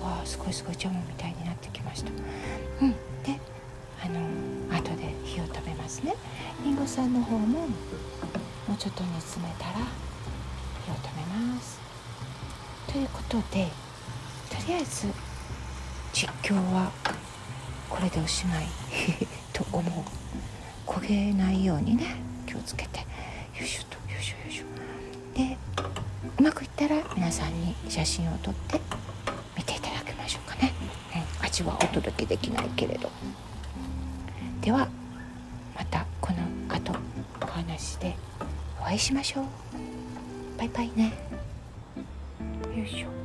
[0.00, 2.12] わあすごいすごいジャムみたいになってきました。
[2.80, 2.92] うん。
[3.24, 3.40] で
[4.04, 4.20] あの
[4.76, 6.14] 後で火を止めますね。
[6.62, 7.66] りんごさんの方もも
[8.72, 9.72] うちょっと煮詰めたら
[10.86, 11.80] 火を止めます。
[12.86, 13.68] ということで
[14.48, 15.08] とりあえず
[16.12, 16.92] 実況は
[17.94, 18.66] これでおしまい。
[19.54, 19.84] と思う。
[20.84, 22.16] 焦げないようにね。
[22.44, 22.98] 気をつけて。
[22.98, 23.06] よ
[23.64, 24.64] いしょとよいしょよいしょ。
[25.38, 25.56] で
[26.36, 28.80] うまくいったら皆さんに写真を撮って
[29.56, 30.72] 見ていただきましょうかね、
[31.40, 33.12] うん、味はお届けできないけれど。
[34.60, 34.88] では
[35.76, 36.92] またこの後
[37.40, 38.16] お話で
[38.80, 39.44] お会いしましょう。
[40.58, 41.12] バイバイね。
[42.76, 43.23] よいしょ。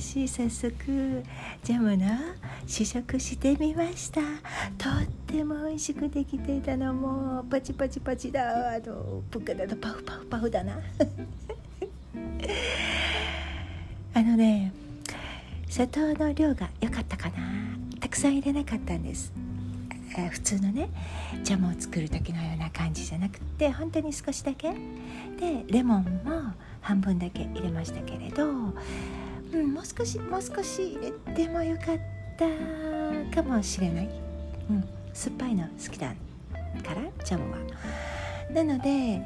[0.00, 1.22] 私早速
[1.62, 2.06] ジャムの
[2.66, 4.22] 試食してみました。
[4.78, 6.94] とっても美味しくできていたの。
[6.94, 8.76] もうパチパチパチだ。
[8.76, 10.78] あのプカだとパフパフパフだな。
[14.14, 14.72] あのね
[15.68, 17.36] 砂糖の量が良かったかな。
[18.00, 19.34] たくさん入れなかったんです。
[20.30, 20.88] 普通のね
[21.44, 24.72] ジャムを作る時のような感じじゃなくて本当に少しだけ。
[25.38, 28.72] でレモンも半分だけ入れましたけれど、
[29.52, 31.98] うん、もう少しもう少し入れてもよかっ
[32.36, 32.46] た
[33.34, 34.08] かもしれない、
[34.70, 36.14] うん、酸っぱいの好きだか
[36.94, 37.58] らジャムは。
[38.52, 39.18] なので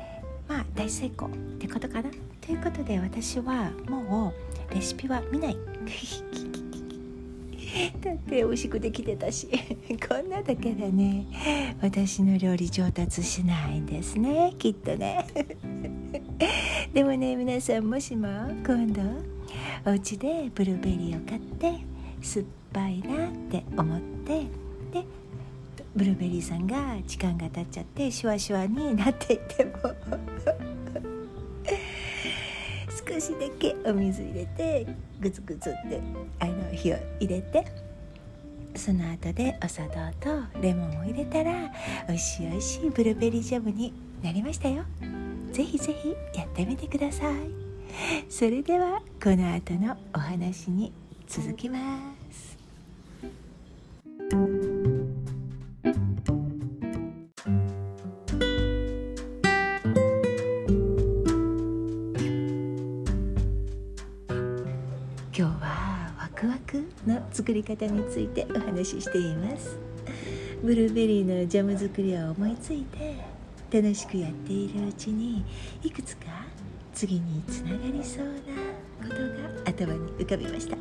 [0.49, 2.11] まあ大成功ってことかな。
[2.41, 4.35] ということで私はも
[4.71, 5.57] うレシピは見ない。
[8.01, 9.49] だって美味しくできてたし。
[10.09, 11.27] こんなだけでね
[11.81, 15.27] 私の料理上達しないんですねきっとね。
[16.93, 18.29] でもね皆さんもしも
[18.65, 19.34] 今度
[19.87, 21.85] お家でブルーベリーを買って
[22.23, 24.47] 酸っぱいなって思って
[24.93, 25.05] で
[25.95, 29.73] ブルーベリーさんが時間が経っちゃってシュワシュワになっていても
[33.07, 34.87] 少しだけお水入れて
[35.21, 36.01] グツグツって
[36.41, 37.67] あの火を入れて
[38.75, 41.71] その後でお砂糖とレモンを入れたら
[42.09, 43.93] 美味しい美味しいブルーベリージャムに
[44.23, 44.85] なりましたよ。
[45.53, 47.64] ぜひぜひやってみてください。
[48.29, 50.93] それではこの後のお話に
[51.29, 51.79] 続きま
[52.31, 52.57] す。
[65.37, 69.77] 今日はワクワクの作り方についてお話ししています。
[70.63, 73.17] ブルーベリーのジャム作りを思いついて
[73.71, 75.45] 楽しくやっているうちに
[75.83, 76.27] いくつか
[76.95, 78.33] 次につながりそうな
[79.03, 80.77] ことが頭に浮かびました。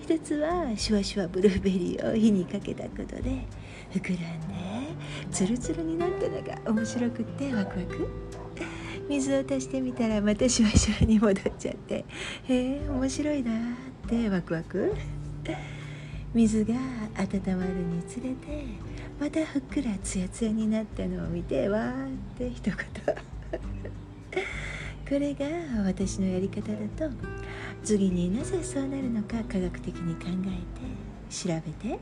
[0.00, 3.46] 一つはシュワシュワブルーベリーを火にかけたことで
[3.92, 4.54] 膨らんで
[5.30, 8.08] ツルツルになったのが面白くってワクワク。
[9.08, 12.04] 水を足してみたらまたシュワシュワに戻っちゃってへ
[12.48, 14.94] え面白いなってワクワク。
[16.32, 16.74] 水が
[17.16, 18.66] 温まるにつれて
[19.18, 22.76] またふっくらツヤツヤになったのを見てわーって一言。
[25.08, 25.46] これが
[25.86, 27.14] 私のやり方だと
[27.82, 31.96] 次になぜそうなるのか科学的に考えて調べ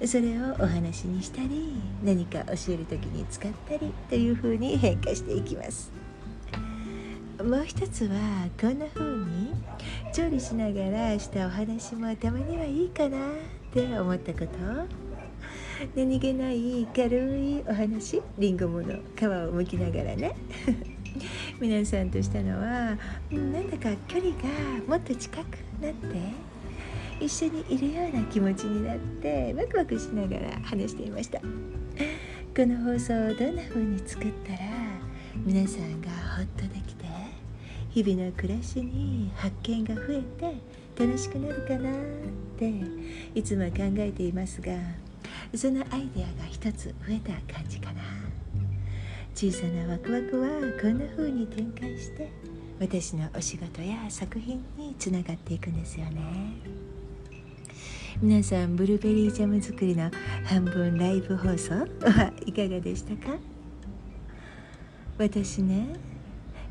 [0.00, 5.92] てそれをお話にしたり何か教える時に使ったりというふうに変化していきます。
[7.44, 9.54] もう一つはこんな風に
[10.12, 13.20] 調理しながらしたお話もたまにはいいかなっ
[13.72, 14.46] て思ったこと。
[15.94, 20.34] 何気ない軽いお話りんごもの皮を剥きながらね。
[21.60, 22.96] 皆さんとしたのは
[23.30, 24.44] なんだか距離が
[24.86, 26.16] もっと近くなって
[27.20, 31.40] 一緒にいるような気持ちになってワクワクしながら話していました。
[31.40, 34.58] この放送をどんな風に作ったら
[35.36, 37.04] 皆さんがホッとできて
[37.90, 40.22] 日々の暮らしに発見が増え
[40.96, 41.94] て楽しくなるかなっ
[42.58, 42.72] て
[43.34, 44.72] いつも考えていますが
[45.54, 48.02] そのアイデアが一つ増えた感じかな。
[49.34, 50.48] 小さなワクワクは
[50.80, 52.30] こんな風に展開して
[52.78, 56.20] 私のお仕事や作品につながっていくんですよね。
[58.20, 60.10] 皆さんブルーベリージャム作りの
[60.44, 63.38] 半分ライブ放送はいかがでしたか？
[65.16, 65.96] 私ね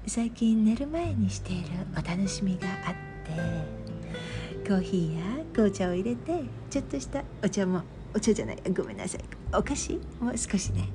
[0.05, 2.93] 最近寝る前にしているお楽しみがあっ
[4.63, 7.81] てコーヒーや紅茶を入れてちょっとしたお茶も
[8.13, 9.21] お茶じゃないごめんなさい
[9.55, 10.89] お菓子もう少しね。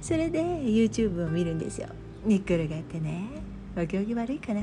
[0.00, 1.88] それで YouTube を見るんですよ。
[2.24, 3.28] 寝っ転がってね。
[3.76, 4.62] お行儀悪いかな。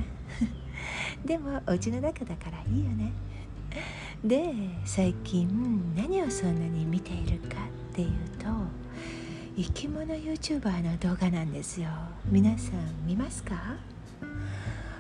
[1.26, 3.12] でもお家の中だからいいよね。
[4.24, 4.54] で
[4.86, 7.58] 最近何をそんなに見ているか
[7.92, 8.48] っていうと
[9.58, 11.90] 生き物 YouTuber の動画なんですよ。
[12.30, 13.56] 皆さん見ますか？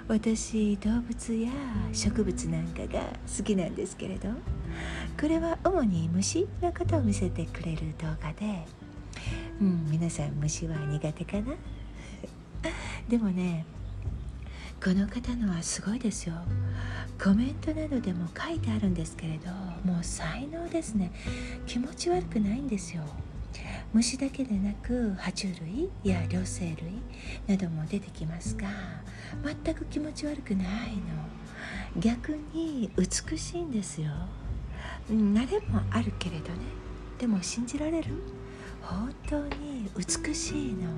[0.08, 1.52] 私動物や
[1.94, 3.02] 植物なんかが
[3.38, 4.30] 好きなんですけれど
[5.20, 8.66] これは主に虫のことを見せてくれる動画で
[9.60, 11.54] うん皆さん虫は苦手かな？
[13.10, 13.66] でもね
[14.84, 16.36] この方のはすごいですよ。
[17.24, 19.52] コメントなどでも書いてあるんですけれど
[19.86, 21.12] もう才能ですね。
[21.68, 23.04] 気持ち悪くないんですよ。
[23.94, 26.78] 虫だけでなく爬虫類や両生類
[27.48, 28.68] なども出てきますが
[29.64, 32.02] 全く気持ち悪くないの。
[32.02, 34.10] 逆に美しいんですよ。
[35.10, 36.60] 慣れもあるけれどね。
[37.20, 38.14] でも信じられる？
[38.82, 40.90] 本当に美しいの。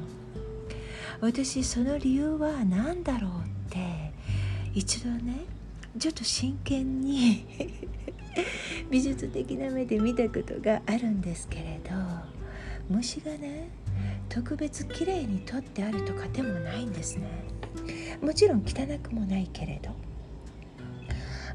[1.21, 4.11] 私その理由は何だろうって
[4.73, 5.45] 一度ね
[5.97, 7.45] ちょっと真剣に
[8.91, 11.91] 美術的な目で見たことがあるんですけれど
[12.89, 13.69] 虫がね
[14.27, 17.27] 特別綺麗に撮ってあるとかでもないんですね。
[18.21, 19.91] もちろん汚くもないけれど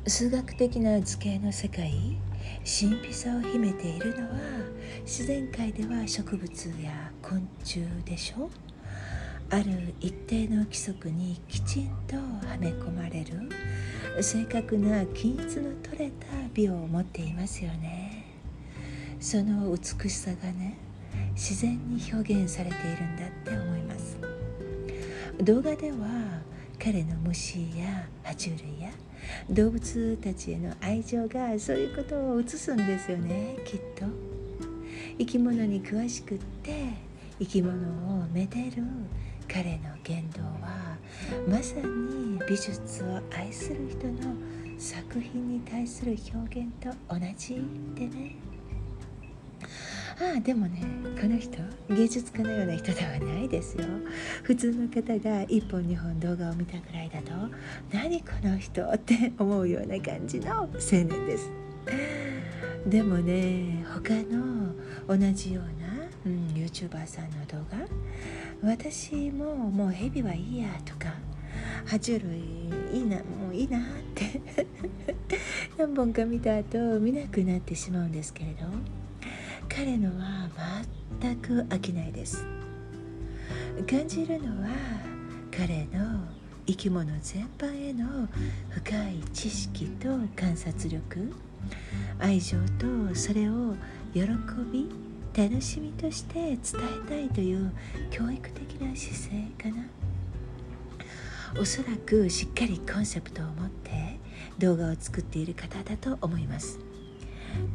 [0.07, 2.17] 数学的な図形の世界
[2.65, 4.35] 神秘さを秘めているのは
[5.03, 8.51] 自然界では植物や昆虫でしょ
[9.51, 12.23] ある一定の規則にきちんとは
[12.59, 13.49] め込まれる。
[14.21, 18.27] 正確な均一の取れた美を持っていますよね。
[19.21, 20.77] その美しさがね
[21.33, 24.19] 自然に表現されているんだって思います。
[25.43, 25.97] 動画では
[26.79, 28.91] 彼の虫や爬虫類や
[29.51, 34.05] 動物たちへの愛情がそういうことを映すんですよねきっと。
[35.19, 36.93] 生き物に詳しくって
[37.39, 38.83] 生き物をめでる。
[39.51, 40.99] 彼の言動は
[41.49, 44.35] まさに美術を愛する人の
[44.79, 47.55] 作品に対する表現と同じ
[47.95, 48.37] でね。
[50.21, 50.83] あでもね
[51.21, 51.59] この人
[51.89, 53.85] 芸術家のような人ではないですよ。
[54.43, 57.31] 普通の方が1本2本動画を見たぐらいだと
[57.93, 61.51] 何この人って思うような感じの青年です。
[62.87, 64.75] でもね他の
[65.07, 67.79] 同じような、うん、YouTuber さんの動画
[68.63, 71.15] 私ももうヘビはいいやとか
[71.87, 72.41] 爬虫類
[72.93, 73.83] いいなもういいなっ
[74.15, 74.41] て
[75.79, 78.98] 何本か見た後見なくなってしまうんですけれど。
[79.79, 80.49] 彼のは
[81.21, 82.45] 全く飽きないです。
[83.89, 84.71] 感じるのは
[85.57, 86.19] 彼の
[86.67, 88.27] 生き物全般への
[88.71, 91.33] 深い知識と観察力。
[92.19, 93.77] 愛情とそれを
[94.13, 94.23] 喜
[94.73, 94.91] び
[95.33, 97.71] 楽しみとして伝えたいという
[98.11, 99.85] 教育的な姿勢かな。
[101.61, 104.19] おそらくしっかりコンセプトを持って
[104.59, 106.88] 動画を作っている方だと思います。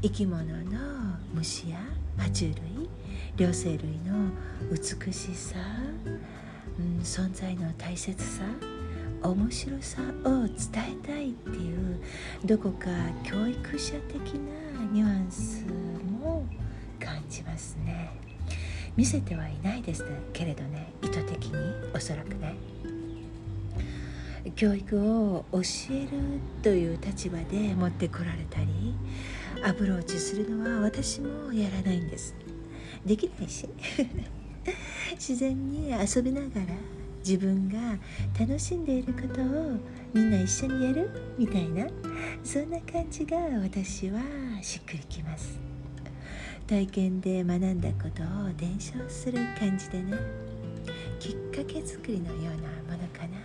[0.02, 1.78] 生き物の虫や
[2.18, 2.90] 爬虫類
[3.36, 4.30] 両生類の
[4.72, 5.56] 美しさ、
[6.78, 8.44] うん、存在の大切さ
[9.24, 12.00] 面白さを伝えたいっていう
[12.46, 12.88] どこか
[13.24, 15.66] 教育者的なニュアンス
[16.22, 16.46] も
[17.00, 18.12] 感じますね。
[18.96, 20.92] 見せてはいないですけれどね。
[21.02, 21.54] 意図的に
[21.96, 22.56] おそらくね。
[24.56, 25.60] 教育を教
[25.92, 26.10] える
[26.62, 28.94] という立場で持ってこられたり
[29.66, 32.36] アプローチするのは私もやらないんです。
[33.06, 33.68] できないし。
[35.16, 36.68] 自然に遊びながら
[37.20, 37.98] 自分が
[38.38, 39.78] 楽しんでいることを
[40.14, 41.88] みんな一緒にやるみたいな
[42.44, 44.22] そんな感じが私は
[44.62, 45.60] しっくりきます。
[46.68, 50.18] 体験で学んだことを伝承する感じでね
[51.20, 53.38] きっかけ作りのようなものかな。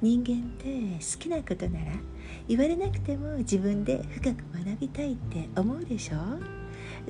[0.00, 1.92] 人間って好きなことなら
[2.46, 6.16] 言われなくても自分で深く学びたいって思うでしょ？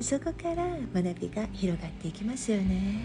[0.01, 3.03] そこから学びが広がっていきますよね。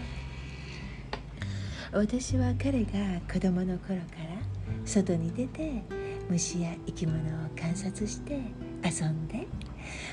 [1.91, 4.37] 私は彼が子供の頃から
[4.85, 5.83] 外に出て
[6.29, 7.21] 虫や生き物を
[7.59, 8.39] 観察して
[8.83, 9.45] 遊んで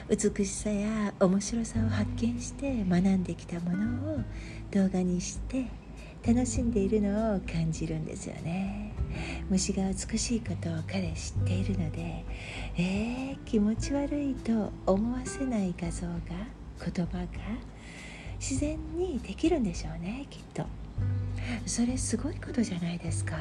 [0.09, 4.19] 美しさや面白さを発見して学んできたものを
[4.73, 5.69] 動画にして
[6.27, 8.92] 楽しんでいるのを感じるんですよね。
[9.51, 12.25] 虫が美しいことを彼知っているので
[12.77, 16.13] えー、気持ち悪いと思わせない画像が
[16.85, 17.29] 言葉が
[18.39, 20.65] 自然にできるんでしょうねきっと。
[21.67, 23.37] それすごいことじゃないですか。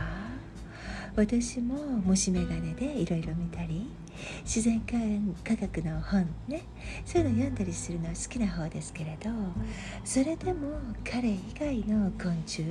[1.16, 3.88] 私も虫眼鏡でいろいろ見たり
[4.44, 6.64] 自然科学の本ね
[7.06, 9.30] そういうの読んだりするのは好きな方ですけれど
[10.06, 12.64] それでも彼以外の昆虫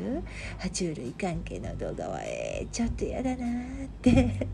[0.58, 4.48] 爬虫類関係の動画はえー、ちょっと嫌だなって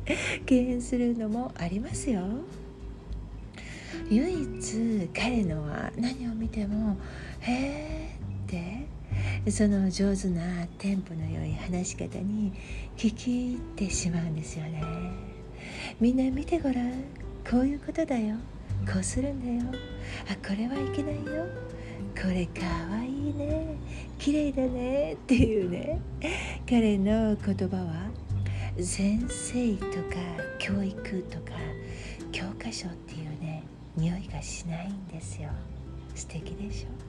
[0.47, 2.22] 敬遠するのもありますよ。
[4.09, 6.97] 唯一彼のは何を見ても
[7.41, 8.11] 「へえ」
[8.47, 8.87] って
[9.49, 12.53] その上手なテンポの良い話し方に
[12.97, 14.82] 聞き入ってしまうんですよね。
[16.01, 17.05] みんな見てごらん。
[17.49, 18.36] こういうことだよ。
[18.92, 19.72] こうするんだよ。
[20.28, 21.47] あこれはいけないよ。
[22.20, 23.76] これかわいいね。
[24.18, 26.01] 綺麗だねっていうね。
[26.68, 28.11] 彼の言葉は
[28.82, 30.16] 先生とか
[30.59, 31.53] 教育とか
[32.32, 33.62] 教科書っていうね
[33.97, 35.51] 匂いがしないんですよ。
[36.16, 37.05] 素敵でしょ？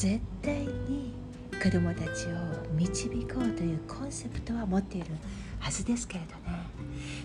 [0.00, 1.12] 絶対に
[1.62, 2.30] 子どもたちを
[2.72, 5.08] 導こうというコンセプトは持っている
[5.58, 6.58] はずですけれどね。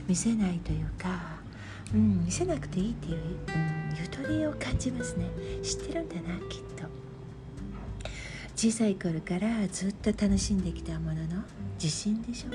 [0.10, 1.38] 見せないというか、
[1.94, 5.26] うん、見せなくていいっていう、うん、ゆとりを感じますね。
[5.64, 6.84] 知ってるんだなきっと。
[8.58, 11.44] 小さい頃からずっと楽しんできたものの
[11.82, 12.50] 自信でしょ。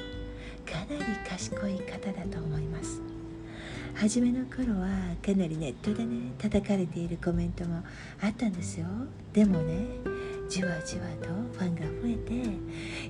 [0.71, 3.20] かなり賢い方だと思います。
[3.95, 4.89] 初めの頃は
[5.25, 7.83] かなりネットでね叩かれているコメントも
[8.23, 8.87] あったんですよ。
[9.33, 9.85] でもね
[10.49, 12.51] じわじわとファンが増えて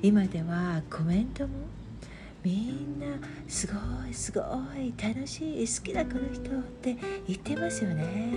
[0.02, 1.54] 今ではコメントも
[2.42, 3.06] みんな
[3.48, 3.74] すご
[4.08, 4.40] いすご
[4.76, 8.32] い楽しい好きだこの人って言ってますよね。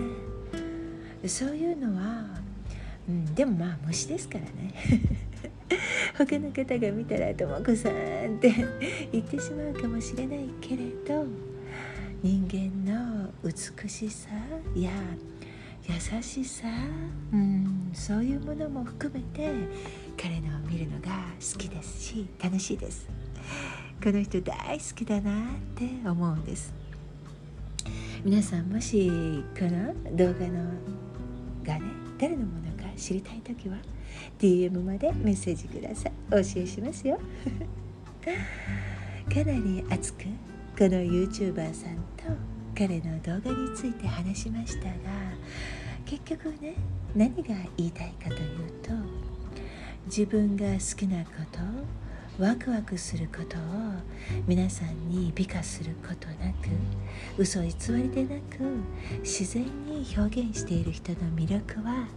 [1.25, 2.25] そういうのは、
[3.07, 4.73] うん、でもまあ虫ですからね。
[6.17, 8.53] 他の方が見たら「とも子さん」って
[9.11, 11.25] 言ってしまうかもしれないけれど
[12.23, 14.29] 人間の美しさ
[14.73, 14.91] や
[15.83, 16.69] 優しさ、
[17.33, 19.51] うん、そういうものも含めて
[20.15, 23.09] 彼のを見るのが好きですし楽しいです。
[24.01, 26.73] この人大好きだなって思うんです。
[28.23, 29.11] 皆さんもし
[29.59, 30.63] この動画の
[31.65, 31.81] がね
[32.17, 33.75] 誰のものか知りたい時は
[34.39, 36.13] DM までメッセージください。
[36.29, 37.19] お教えしますよ。
[39.27, 40.23] かなり熱く
[40.75, 42.23] この YouTuber さんと
[42.75, 44.93] 彼の動画について話しましたが
[46.03, 46.73] 結局ね
[47.15, 48.41] 何が言いたいかという
[48.81, 48.91] と
[50.07, 53.61] 自分が好きなことワクワクすることを
[54.47, 56.69] 皆さんに美化することなく
[57.37, 58.57] 嘘偽りでなく
[59.21, 62.07] 自然に表現している人の魅力は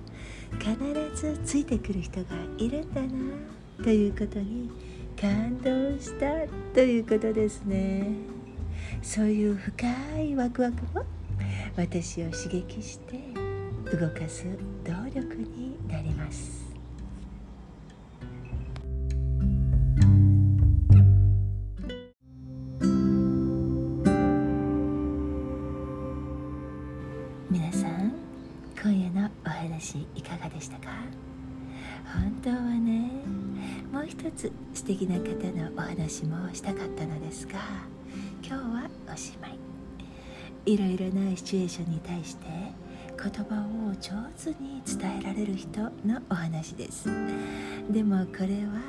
[0.59, 4.71] 必ずついてくる人がいるんだなということに
[5.21, 6.27] 感動した
[6.73, 8.36] ということですね。
[9.03, 9.87] そういう深
[10.21, 11.05] いワクワクも
[11.77, 13.19] 私を刺激して
[13.97, 14.45] 動かす
[14.85, 16.67] 動力になります。
[27.51, 28.13] 皆さん
[28.83, 30.89] 今夜のお話いかがでしたか？
[32.13, 33.11] 本当はね
[33.93, 37.55] もう一つ素敵な方のお話もしたかったのですが
[38.43, 39.59] 今日はおしまい。
[40.67, 47.09] いろいろなシチュエーションに対して言葉を上手に伝えられる人のお話です。
[47.91, 48.81] でもこれは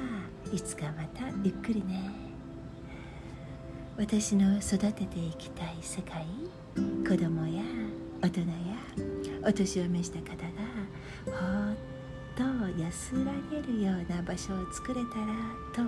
[0.51, 2.11] いつかまたゆっくりね。
[3.97, 6.25] 私の育てていきたい世界
[6.75, 7.63] 子供や
[8.21, 8.45] 大人や
[9.43, 10.35] お年を召した方が
[11.25, 11.75] ほっ
[12.35, 12.43] と
[12.79, 15.25] 安らげるような場所を作れたら
[15.73, 15.81] と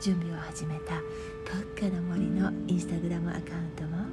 [0.00, 1.00] 準備を始めた
[1.44, 3.42] ポッカの森のインスタグラムアカウン
[3.74, 4.06] トも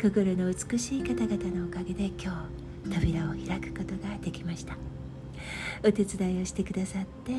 [0.00, 2.48] 心の美しい方々のおかげで今
[2.84, 4.76] 日扉を開くことができました。
[5.86, 7.32] お手伝いをしてくださって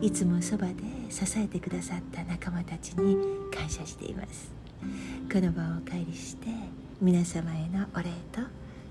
[0.00, 0.74] いつもそばで
[1.10, 3.16] 支えてくださった仲間たちに
[3.52, 4.52] 感謝しています。
[5.32, 6.46] この場をお借りして
[7.00, 8.40] 皆様へのお礼と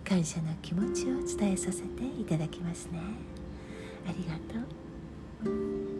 [0.07, 2.99] 感謝の気持ちを伝えさせていただきますね。
[4.07, 5.49] ありがと
[5.91, 5.94] う。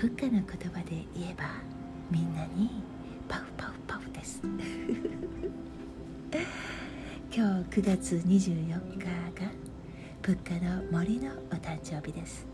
[0.00, 1.44] プッカの言葉で言えば
[2.10, 2.70] みんなに
[3.28, 4.40] パフパフパフです。
[7.30, 9.10] 今日9月24日が
[10.22, 12.46] プッカの森のお誕生日です。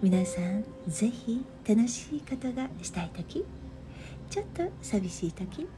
[0.00, 3.44] 皆さんぜひ楽しいことがしたい時
[4.30, 5.68] ちょっと寂しい時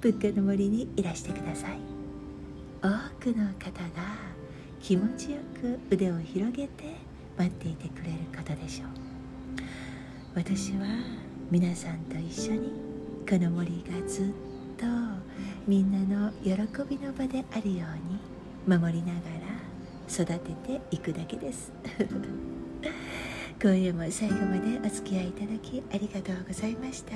[0.00, 1.80] プッカの森にいらしてください。
[2.80, 2.88] 多
[3.18, 4.16] くの方が
[4.80, 6.94] 気持ちよく腕を広げて
[7.36, 9.05] 待っていてくれることでしょう。
[10.36, 10.84] 私は
[11.50, 12.70] 皆さんと一緒に
[13.26, 14.24] この森がずっ
[14.76, 14.84] と
[15.66, 16.50] みんなの喜
[16.86, 19.46] びの場であるように守りながら
[20.06, 21.72] 育てていくだけです。
[23.62, 27.14] 今夜も最後までお付き合いいただきありがとうございました。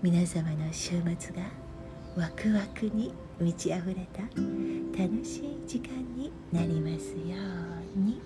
[0.00, 1.42] 皆様の週末が
[2.16, 4.22] ワクワクに満ち溢れた
[4.98, 7.36] 楽しい時間になりますよ
[7.94, 8.22] うに。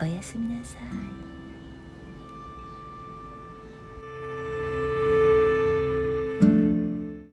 [0.00, 1.19] おやすみなさい。